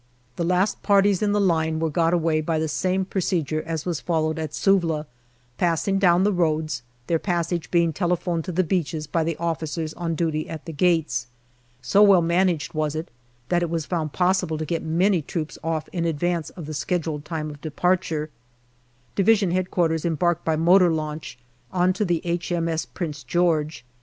The 0.35 0.43
last 0.43 0.81
parties 0.81 1.21
in 1.21 1.31
the 1.31 1.39
line 1.39 1.77
were 1.79 1.91
got 1.91 2.11
away 2.11 2.41
by 2.41 2.57
the 2.57 2.67
same 2.67 3.05
procedure 3.05 3.61
as 3.61 3.85
was 3.85 4.01
followed 4.01 4.39
at 4.39 4.51
Suvla, 4.51 5.05
passing 5.59 5.99
down 5.99 6.23
the 6.23 6.33
roads, 6.33 6.81
their 7.05 7.19
passage 7.19 7.69
being 7.69 7.93
telephoned 7.93 8.43
to 8.45 8.51
the 8.51 8.63
beaches 8.63 9.05
by 9.05 9.23
the 9.23 9.37
officers 9.37 9.93
on 9.93 10.15
duty 10.15 10.49
at 10.49 10.65
the 10.65 10.73
gates. 10.73 11.27
So 11.83 12.01
well 12.01 12.23
managed 12.23 12.73
was 12.73 12.95
it 12.95 13.11
that 13.49 13.61
it 13.61 13.69
was 13.69 13.85
found 13.85 14.11
possible 14.11 14.57
to 14.57 14.65
get 14.65 14.81
many 14.81 15.21
troops 15.21 15.59
off 15.63 15.87
in 15.89 16.05
advance 16.05 16.49
of 16.49 16.65
the 16.65 16.73
scheduled 16.73 17.23
time 17.23 17.51
of 17.51 17.61
departure. 17.61 18.31
D.H.Q. 19.13 19.51
embarked 20.03 20.43
by 20.43 20.55
motor 20.55 20.91
launch 20.91 21.37
on 21.71 21.93
to 21.93 22.25
H.M.S. 22.27 22.87
Prince 22.87 23.21
George. 23.21 23.85